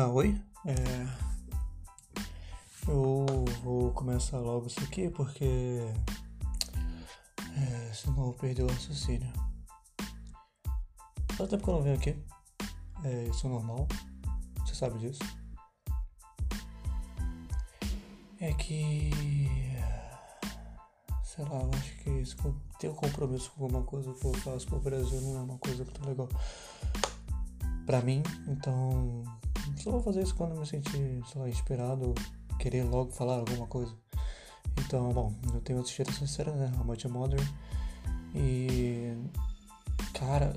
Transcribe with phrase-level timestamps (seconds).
[0.00, 0.40] Ah, oi?
[0.64, 0.74] É...
[2.86, 3.26] Eu
[3.64, 5.80] vou começar logo isso aqui porque.
[7.56, 9.32] É, senão eu vou perder o raciocínio.
[11.32, 12.16] Faz tempo que eu não venho aqui.
[13.02, 13.88] É, isso é normal.
[14.64, 15.18] Você sabe disso.
[18.40, 19.10] É que.
[21.24, 22.36] Sei lá, eu acho que se
[22.78, 25.82] tenho um compromisso com alguma coisa que eu faço pro Brasil não é uma coisa
[25.82, 26.28] muito legal
[27.84, 29.24] pra mim, então
[29.76, 32.14] só vou fazer isso quando me sentir, sei inspirado,
[32.58, 33.94] querer logo falar alguma coisa.
[34.78, 36.72] Então, bom, eu tenho assistido essa né?
[36.78, 37.40] A Much Mother.
[38.34, 39.16] E.
[40.14, 40.56] Cara.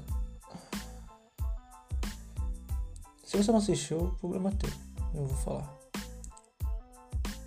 [3.24, 4.70] Se você não assistiu, problema é teu.
[5.14, 5.78] Eu vou falar.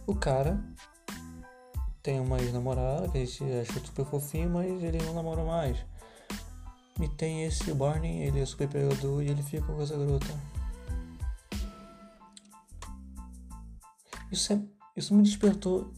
[0.06, 0.62] O cara
[2.02, 5.78] tem uma ex-namorada que a gente acha super fofinho, mas ele não namora mais.
[7.00, 10.53] E tem esse Barney, ele é super pegador e ele fica com essa garota.
[14.34, 14.60] Isso, é,
[14.96, 15.94] isso me despertou.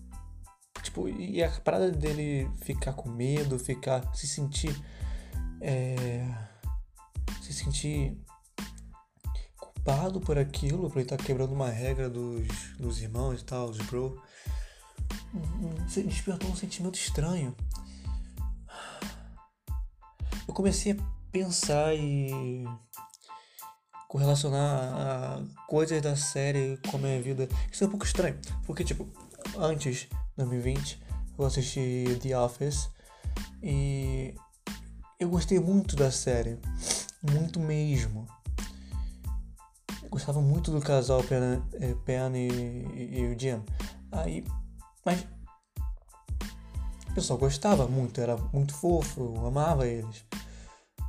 [0.83, 4.15] Tipo, e a parada dele ficar com medo, ficar.
[4.15, 4.79] se sentir.
[5.59, 6.23] É,
[7.41, 8.21] se sentir
[9.59, 12.47] culpado por aquilo, por ele estar tá quebrando uma regra dos,
[12.79, 14.21] dos irmãos e tal, dos bro.
[15.89, 17.57] Despertou um sentimento estranho.
[20.47, 20.97] Eu comecei a
[21.33, 22.65] pensar e
[24.09, 27.49] correlacionar a coisas da série com a minha vida.
[27.71, 29.07] Isso é um pouco estranho, porque, tipo,
[29.59, 31.03] antes, 2020,
[31.39, 32.89] eu assisti The Office
[33.63, 34.35] e
[35.19, 36.59] eu gostei muito da série,
[37.23, 38.27] muito mesmo.
[40.03, 41.95] Eu gostava muito do casal Pen, eh,
[42.35, 42.49] e,
[42.95, 43.63] e, e o Jim.
[44.13, 44.45] Aí,
[45.05, 45.27] mas
[47.11, 50.25] o pessoal gostava muito, era muito fofo, eu amava eles.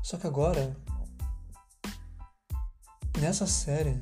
[0.04, 0.76] Só que agora
[3.28, 4.02] nessa série,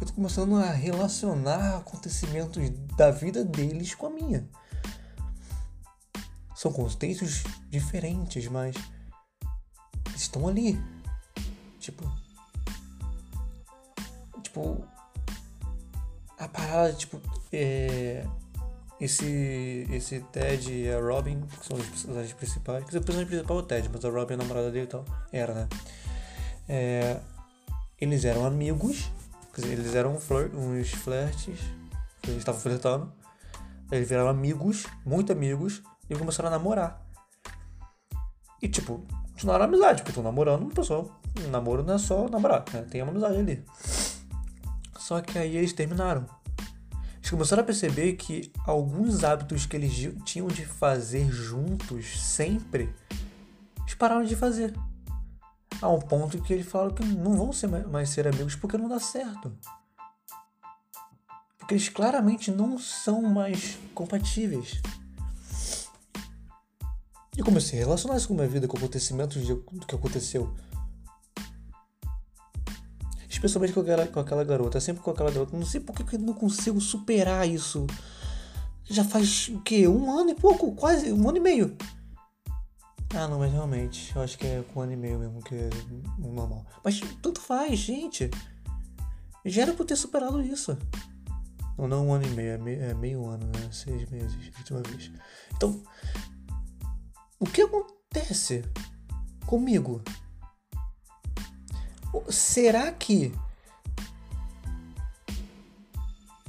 [0.00, 4.48] eu tô começando a relacionar acontecimentos da vida deles com a minha.
[6.56, 8.74] São contextos diferentes, mas
[10.16, 10.76] estão ali.
[11.78, 12.04] Tipo.
[14.42, 14.84] Tipo.
[16.36, 17.20] A parada, tipo.
[17.52, 18.26] É,
[19.00, 22.84] esse, esse Ted e a Robin, que são os personagens principais.
[22.86, 24.88] Dizer, o personagem principal é o Ted, mas a Robin é a namorada dele e
[24.88, 25.04] tal.
[25.30, 25.68] Era, né?
[26.68, 27.20] É,
[28.00, 29.10] eles eram amigos,
[29.58, 31.58] eles eram flirt, uns flertes,
[32.24, 33.12] eles estavam flertando.
[33.90, 37.04] Eles viraram amigos, muito amigos, e começaram a namorar.
[38.60, 41.10] E tipo, continuaram a amizade, porque estão namorando uma pessoa.
[41.46, 42.82] Um namoro não é só namorar, né?
[42.82, 43.64] tem uma amizade ali.
[44.98, 46.24] Só que aí eles terminaram.
[47.18, 49.92] Eles começaram a perceber que alguns hábitos que eles
[50.24, 52.94] tinham de fazer juntos sempre,
[53.80, 54.74] eles pararam de fazer
[55.80, 58.88] a um ponto que eles falaram que não vão ser mais ser amigos porque não
[58.88, 59.56] dá certo.
[61.58, 64.80] Porque eles claramente não são mais compatíveis.
[67.36, 70.54] E comecei a relacionar isso com a minha vida, com acontecimentos do que aconteceu.
[73.28, 75.56] Especialmente com aquela, com aquela garota, sempre com aquela garota.
[75.56, 77.86] Não sei por que eu não consigo superar isso.
[78.84, 79.88] Já faz o quê?
[79.88, 81.76] Um ano e pouco, quase um ano e meio.
[83.16, 85.54] Ah, não, mas realmente, eu acho que é com um ano e meio mesmo que
[85.54, 85.70] é
[86.18, 86.66] normal.
[86.82, 88.28] Mas tanto faz, gente.
[89.44, 90.76] Já era pra ter superado isso.
[91.78, 93.68] Não, não um ano e meio, é meio, é meio ano, né?
[93.70, 95.12] Seis meses, última vez.
[95.54, 95.80] Então,
[97.38, 98.64] o que acontece
[99.46, 100.02] comigo?
[102.28, 103.32] Será que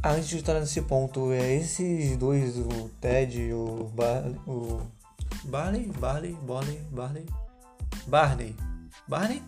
[0.04, 3.92] antes de estar nesse ponto, é esses dois, o Ted e o,
[4.48, 4.95] o
[5.46, 7.26] Barley, Barley, Barley, Barley.
[8.08, 8.56] Barney.
[9.08, 9.44] Barney?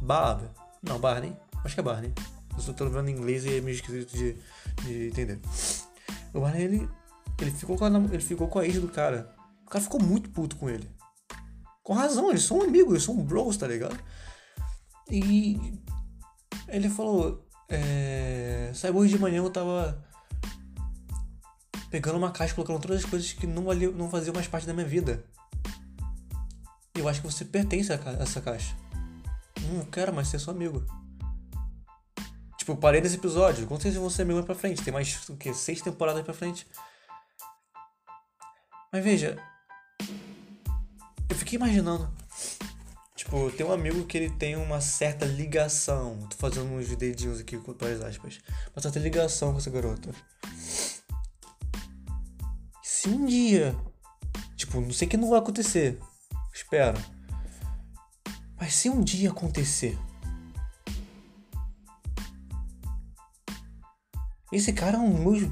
[0.00, 0.42] Bob.
[0.82, 1.36] Não, Barney.
[1.64, 2.12] Acho que é Barney.
[2.54, 4.36] Eu só tô lembrando em inglês e é meio esquisito de,
[4.84, 5.40] de entender.
[6.32, 6.88] O Barney, ele,
[7.40, 9.34] ele, ficou com a, ele ficou com a ex do cara.
[9.66, 10.88] O cara ficou muito puto com ele.
[11.82, 13.98] Com razão, eles são amigos, eles são bros, tá ligado?
[15.10, 15.78] E
[16.68, 20.02] ele falou: é, hoje de manhã, eu tava
[21.90, 23.62] pegando uma caixa, colocando todas as coisas que não,
[23.94, 25.24] não faziam mais parte da minha vida.
[26.94, 28.74] Eu acho que você pertence a essa caixa.
[29.72, 30.84] Não quero mais ser seu amigo.
[32.56, 33.66] Tipo, parei nesse episódio.
[33.66, 34.82] Com certeza vão ser amigos pra frente.
[34.82, 35.54] Tem mais, o quê?
[35.54, 36.66] Seis temporadas pra frente.
[38.92, 39.38] Mas veja.
[41.28, 42.10] Eu fiquei imaginando.
[43.14, 46.18] Tipo, tem um amigo que ele tem uma certa ligação.
[46.30, 48.40] Tô fazendo uns dedinhos aqui com as aspas.
[48.74, 50.12] Uma certa ligação com essa garota
[53.08, 53.74] se um dia,
[54.54, 55.98] tipo, não sei que não vai acontecer,
[56.52, 56.98] espero.
[58.60, 59.98] Mas se um dia acontecer,
[64.52, 65.50] esse cara é um dos meus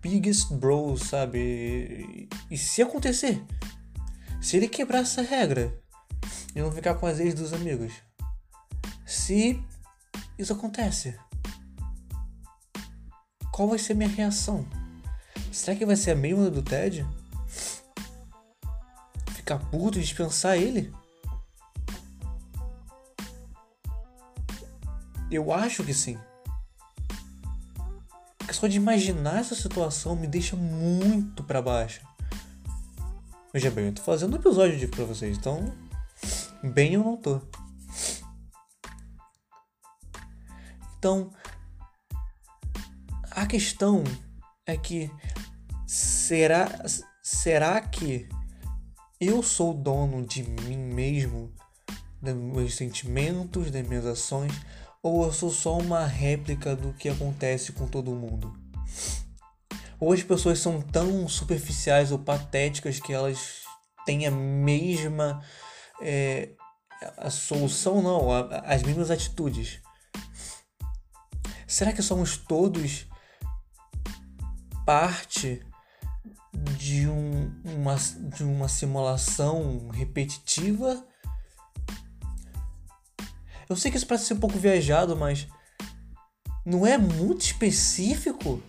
[0.00, 2.28] biggest bros, sabe?
[2.48, 3.44] E, se acontecer,
[4.40, 5.76] se ele quebrar essa regra
[6.54, 7.94] e não ficar com as ex dos amigos,
[9.04, 9.60] se
[10.38, 11.18] isso acontece,
[13.50, 14.64] qual vai ser minha reação?
[15.52, 17.06] Será que vai ser a mesma do Ted?
[19.34, 20.92] Ficar puto e dispensar ele?
[25.30, 26.18] Eu acho que sim.
[28.38, 32.00] Porque só de imaginar essa situação me deixa muito para baixo.
[33.52, 35.72] Veja bem, eu tô fazendo um episódio de pra vocês, então.
[36.62, 37.40] Bem eu não tô.
[40.98, 41.32] Então.
[43.30, 44.04] A questão
[44.66, 45.10] é que.
[46.30, 46.68] Será.
[47.20, 48.28] Será que
[49.20, 51.52] eu sou dono de mim mesmo,
[52.22, 54.52] dos meus sentimentos, das minhas ações,
[55.02, 58.56] ou eu sou só uma réplica do que acontece com todo mundo?
[59.98, 63.64] Ou as pessoas são tão superficiais ou patéticas que elas
[64.06, 65.42] têm a mesma
[66.00, 66.50] é,
[67.16, 69.80] a solução, não, a, as mesmas atitudes.
[71.66, 73.08] Será que somos todos
[74.86, 75.68] parte
[76.90, 81.06] de, um, uma, de uma simulação repetitiva?
[83.68, 85.46] Eu sei que isso parece ser um pouco viajado, mas
[86.66, 88.60] não é muito específico?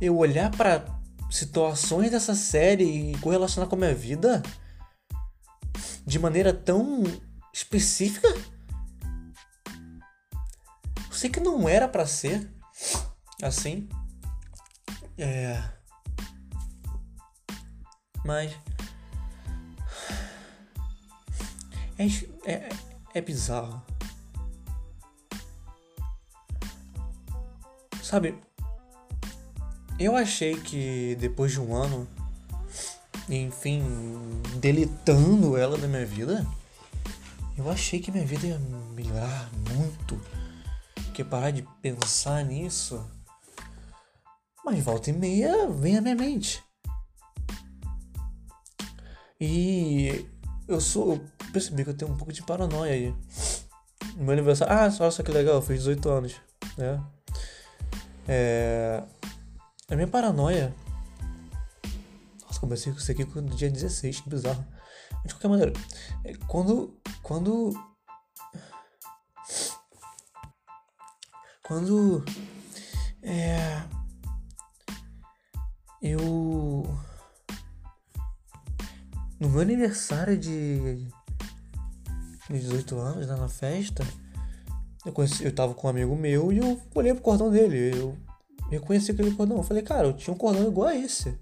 [0.00, 0.84] eu olhar para
[1.30, 4.42] situações dessa série e correlacionar com a minha vida
[6.04, 7.04] de maneira tão
[7.54, 8.26] específica?
[11.06, 12.50] Eu sei que não era para ser
[13.40, 13.88] assim.
[15.16, 15.81] É.
[18.24, 18.52] Mas.
[21.98, 22.06] É,
[22.50, 22.68] é,
[23.14, 23.82] é bizarro.
[28.02, 28.34] Sabe,
[29.98, 32.08] eu achei que depois de um ano,
[33.28, 33.82] enfim,
[34.56, 36.46] deletando ela da minha vida,
[37.56, 38.58] eu achei que minha vida ia
[38.94, 40.20] melhorar muito.
[41.14, 43.06] Que parar de pensar nisso.
[44.64, 46.62] Mas volta e meia vem à minha mente.
[49.44, 50.24] E
[50.68, 51.14] eu sou.
[51.14, 53.14] Eu percebi que eu tenho um pouco de paranoia aí.
[54.14, 54.72] No meu aniversário.
[54.72, 56.40] Ah, só que legal, eu fiz 18 anos.
[56.78, 57.04] Né?
[58.28, 59.02] É.
[59.90, 60.72] A minha paranoia.
[62.46, 64.64] Nossa, comecei com isso aqui no dia 16, que bizarro.
[65.10, 65.72] Mas de qualquer maneira,
[66.24, 66.96] é, quando.
[67.20, 67.72] Quando.
[71.64, 72.24] Quando.
[73.24, 73.82] É.
[76.00, 77.01] Eu.
[79.42, 81.04] No meu aniversário de.
[82.48, 84.06] de 18 anos, lá na festa,
[85.04, 87.90] eu, conheci, eu tava com um amigo meu e eu olhei pro cordão dele.
[87.92, 88.16] Eu
[88.70, 89.56] reconheci aquele cordão.
[89.56, 91.36] Eu falei, cara, eu tinha um cordão igual a esse.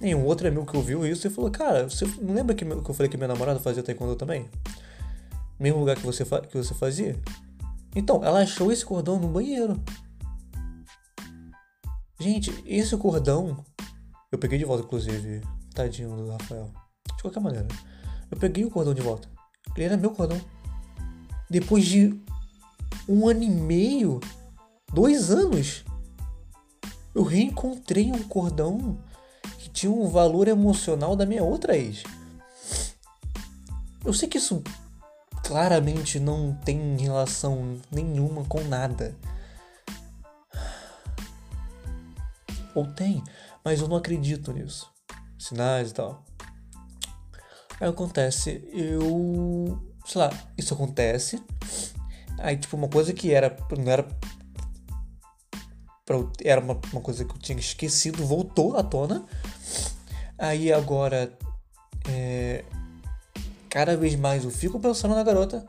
[0.00, 2.70] E um outro amigo que ouviu isso e falou, cara, você não lembra que, que
[2.90, 4.48] eu falei que minha namorada fazia taekwondo também?
[5.58, 7.20] Mesmo lugar que você, que você fazia?
[7.96, 9.82] Então, ela achou esse cordão no banheiro.
[12.20, 13.64] Gente, esse cordão.
[14.30, 15.40] Eu peguei de volta, inclusive.
[15.74, 16.81] Tadinho do Rafael.
[17.22, 17.68] De qualquer maneira.
[18.28, 19.28] Eu peguei o cordão de volta.
[19.76, 20.40] Ele era meu cordão.
[21.48, 22.20] Depois de
[23.08, 24.18] um ano e meio,
[24.92, 25.84] dois anos,
[27.14, 28.98] eu reencontrei um cordão
[29.58, 32.02] que tinha um valor emocional da minha outra ex.
[34.04, 34.62] Eu sei que isso
[35.44, 39.16] claramente não tem relação nenhuma com nada.
[42.74, 43.22] Ou tem,
[43.64, 44.90] mas eu não acredito nisso.
[45.38, 46.24] Sinais e tal.
[47.80, 49.80] Aí acontece, eu.
[50.06, 51.42] Sei lá, isso acontece.
[52.38, 53.56] Aí, tipo, uma coisa que era.
[53.78, 54.06] Não era
[56.04, 59.24] pra, era uma, uma coisa que eu tinha esquecido, voltou à tona.
[60.38, 61.36] Aí agora,
[62.08, 62.64] é,
[63.68, 65.66] cada vez mais eu fico pensando na garota,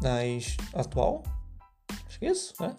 [0.00, 1.22] na ex atual.
[2.06, 2.76] Acho que é isso, né?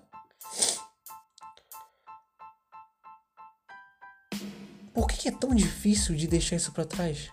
[4.94, 7.30] Por que é tão difícil de deixar isso para trás?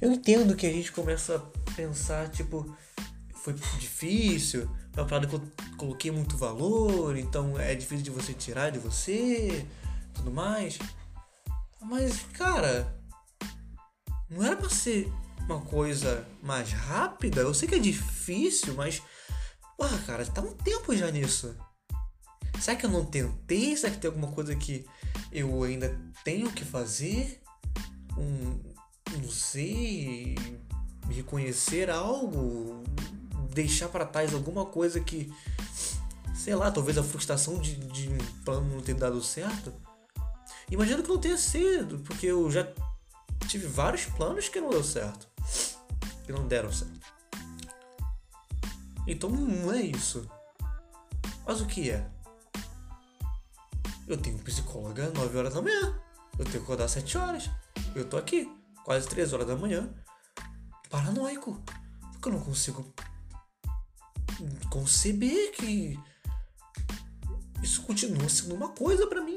[0.00, 2.76] Eu entendo que a gente começa a pensar, tipo,
[3.34, 5.42] foi difícil, é uma parada que eu
[5.76, 9.66] coloquei muito valor, então é difícil de você tirar de você,
[10.14, 10.78] tudo mais.
[11.80, 12.96] Mas, cara,
[14.30, 17.40] não era pra ser uma coisa mais rápida?
[17.40, 19.02] Eu sei que é difícil, mas.
[19.76, 21.56] Porra, cara, tá um tempo já nisso.
[22.60, 23.76] Será que eu não tentei?
[23.76, 24.84] Será que tem alguma coisa que
[25.32, 27.40] eu ainda tenho que fazer?
[28.16, 28.67] Um.
[29.16, 30.36] Não sei.
[31.08, 32.84] Reconhecer algo?
[33.58, 35.32] deixar para trás alguma coisa que
[36.32, 39.72] sei lá, talvez a frustração de, de um plano não ter dado certo.
[40.70, 42.66] Imagino que não tenha sido, porque eu já
[43.48, 45.26] tive vários planos que não deu certo.
[46.24, 47.00] Que não deram certo.
[49.06, 50.30] Então não é isso.
[51.44, 52.06] Mas o que é?
[54.06, 56.00] Eu tenho psicóloga 9 horas da manhã.
[56.38, 57.50] Eu tenho que acordar às 7 horas.
[57.94, 58.50] Eu tô aqui,
[58.88, 59.92] quase 3 horas da manhã,
[60.88, 61.62] paranoico.
[62.12, 62.94] Porque eu não consigo
[64.70, 66.00] conceber que
[67.62, 69.36] isso continua sendo uma coisa para mim.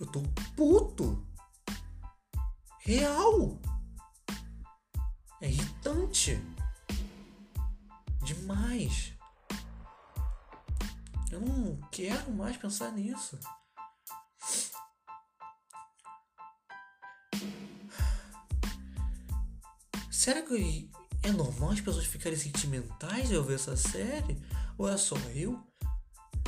[0.00, 0.22] Eu tô
[0.56, 1.24] puto.
[2.80, 3.60] Real.
[5.40, 6.44] É irritante.
[8.24, 9.12] Demais.
[11.30, 13.38] Eu não quero mais pensar nisso.
[20.24, 20.90] Será que
[21.22, 24.42] é normal as pessoas ficarem sentimentais ao ver essa série?
[24.78, 25.62] Ou é só eu?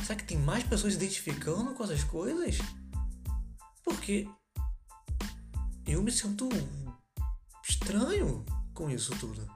[0.03, 2.57] Será que tem mais pessoas se identificando com essas coisas?
[3.83, 4.27] Porque
[5.85, 6.49] eu me sinto
[7.69, 8.43] estranho
[8.73, 9.47] com isso tudo.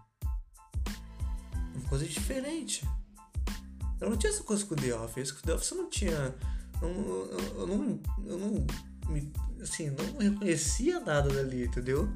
[1.73, 2.87] Uma coisa diferente.
[3.99, 5.31] Eu não tinha essa coisa com o The Office.
[5.31, 6.35] Com o The Office eu não tinha.
[6.79, 7.99] Eu, eu, eu não.
[8.27, 8.90] Eu não.
[9.11, 12.09] Me, assim, não reconhecia nada dali, entendeu?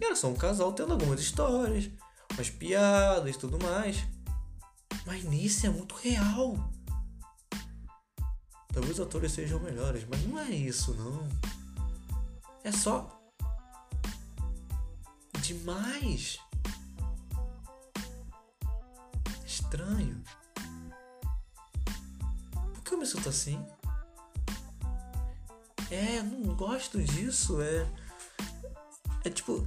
[0.00, 1.90] Era só um casal tendo algumas histórias,
[2.34, 4.04] umas piadas e tudo mais.
[5.06, 6.72] Mas nesse é muito real.
[8.72, 11.28] Talvez os atores sejam melhores, mas não é isso não.
[12.62, 13.20] É só
[15.42, 16.38] demais.
[19.44, 20.22] Estranho
[22.90, 23.64] que eu me sinto assim?
[25.90, 27.60] É, não gosto disso.
[27.60, 27.86] É.
[29.24, 29.66] É tipo.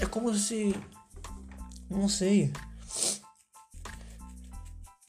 [0.00, 0.74] É como se.
[1.88, 2.52] Não sei.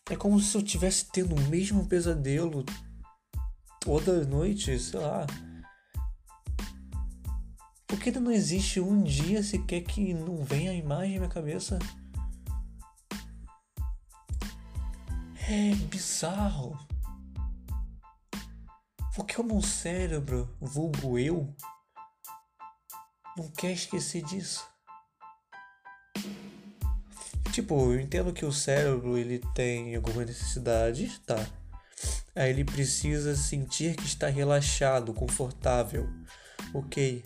[0.10, 2.64] É como se eu tivesse tendo o mesmo pesadelo
[3.80, 5.26] toda noite, sei lá.
[7.88, 11.80] Porque não existe um dia sequer que não venha a imagem na minha cabeça
[15.48, 16.76] É bizarro.
[19.16, 21.48] Porque o meu cérebro, vulgo eu,
[23.38, 24.68] não quer esquecer disso.
[27.54, 31.48] Tipo, eu entendo que o cérebro ele tem algumas necessidades, tá?
[32.36, 36.10] Aí ele precisa sentir que está relaxado, confortável,
[36.74, 37.24] ok?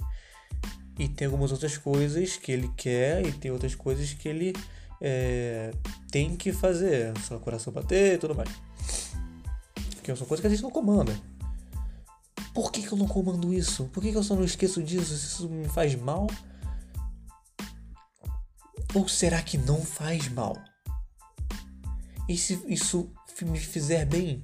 [1.00, 4.54] E tem algumas outras coisas que ele quer e tem outras coisas que ele
[5.02, 5.72] é,
[6.12, 8.50] tem que fazer, seu coração bater e tudo mais.
[10.04, 11.20] Que são coisas que a gente não comanda.
[12.60, 13.86] Por que, que eu não comando isso?
[13.86, 15.14] Por que, que eu só não esqueço disso?
[15.14, 16.28] Isso me faz mal?
[18.94, 20.58] Ou será que não faz mal?
[22.28, 23.10] E se isso
[23.44, 24.44] me fizer bem?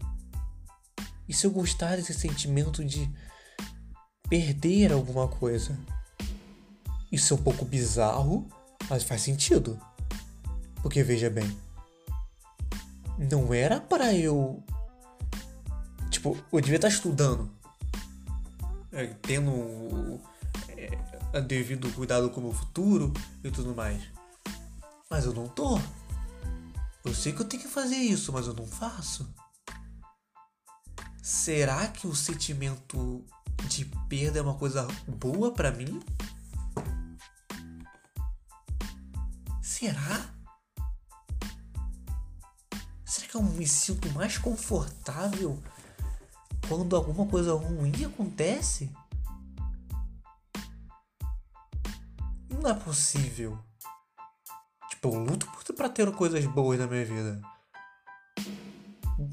[1.27, 3.13] E se eu gostar desse sentimento de
[4.29, 5.77] perder alguma coisa?
[7.12, 8.48] Isso é um pouco bizarro,
[8.89, 9.77] mas faz sentido.
[10.81, 11.53] Porque veja bem,
[13.17, 14.63] não era para eu.
[16.10, 17.53] Tipo, eu devia estar estudando,
[18.95, 20.19] é, tendo
[20.69, 24.01] é, devido cuidado com o meu futuro e tudo mais.
[25.09, 25.79] Mas eu não tô.
[27.03, 29.31] Eu sei que eu tenho que fazer isso, mas eu não faço.
[31.21, 33.23] Será que o sentimento
[33.67, 36.01] de perda é uma coisa boa para mim?
[39.61, 40.35] Será?
[43.35, 45.61] eu me sinto mais confortável
[46.67, 48.91] quando alguma coisa ruim acontece?
[52.50, 53.60] Não é possível.
[54.89, 57.41] Tipo, eu luto pra ter coisas boas na minha vida.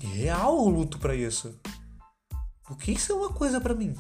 [0.00, 1.58] Real eu luto pra isso.
[2.64, 3.94] Porque isso é uma coisa para mim.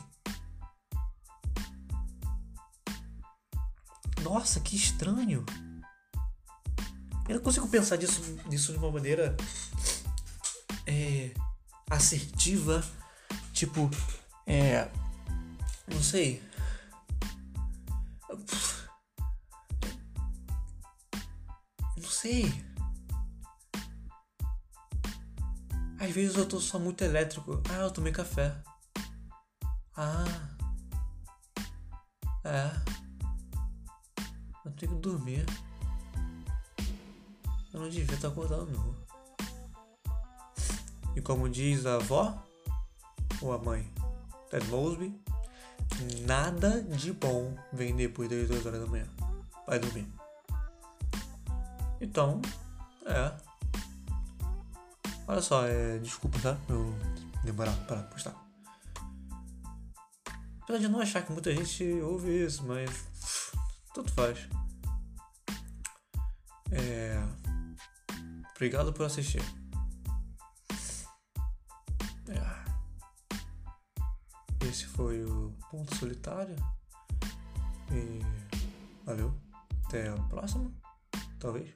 [4.22, 5.44] Nossa, que estranho.
[7.28, 9.36] Eu não consigo pensar disso, disso de uma maneira
[10.86, 11.32] é,
[11.90, 12.84] assertiva,
[13.66, 13.88] tipo,
[14.44, 14.90] é,
[15.86, 16.42] não sei.
[21.96, 22.52] Não sei.
[26.00, 27.62] Às vezes eu tô só muito elétrico.
[27.70, 28.52] Ah, eu tomei café.
[29.96, 30.24] Ah.
[32.44, 32.68] É.
[34.64, 35.46] Eu tenho que dormir.
[37.72, 38.96] Eu não devia estar acordado.
[41.14, 42.51] E como diz a avó
[43.42, 43.90] ou a mãe,
[44.50, 45.20] Ted Mosby,
[46.26, 49.06] nada de bom vem depois das 2 horas da manhã.
[49.66, 50.06] Vai dormir.
[52.00, 52.40] Então,
[53.06, 53.32] é.
[55.26, 56.56] Olha só, é, desculpa, tá?
[56.68, 56.94] Eu
[57.44, 58.34] demorar para postar.
[60.62, 63.52] Apesar de não achar que muita gente ouve isso, mas
[63.94, 64.48] tudo faz.
[66.70, 67.22] É,
[68.54, 69.42] obrigado por assistir.
[74.82, 76.56] Esse foi o Ponto Solitário.
[77.92, 78.20] E
[79.06, 79.32] valeu.
[79.86, 80.72] Até a próxima,
[81.38, 81.72] talvez.